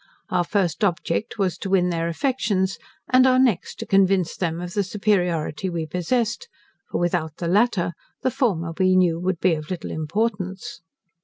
Our 0.31 0.43
first 0.43 0.83
object 0.83 1.37
was 1.37 1.59
to 1.59 1.69
win 1.69 1.91
their 1.91 2.07
affections, 2.07 2.79
and 3.11 3.27
our 3.27 3.37
next 3.37 3.75
to 3.77 3.85
convince 3.85 4.35
them 4.35 4.59
of 4.59 4.73
the 4.73 4.83
superiority 4.83 5.69
we 5.69 5.85
possessed: 5.85 6.47
for 6.89 6.97
without 6.99 7.37
the 7.37 7.47
latter, 7.47 7.93
the 8.23 8.31
former 8.31 8.73
we 8.75 8.95
knew 8.95 9.19
would 9.19 9.39
be 9.39 9.53
of 9.53 9.69
little 9.69 9.91
importance. 9.91 10.81